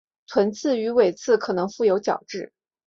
[0.25, 2.51] 臀刺与尾刺可能覆有角质。